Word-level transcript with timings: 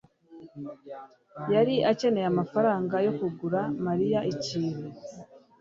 yari 1.53 1.75
akeneye 1.91 2.27
amafaranga 2.33 2.95
yo 3.05 3.11
kugura 3.19 3.61
Mariya 3.85 4.19
ikintu. 4.33 4.87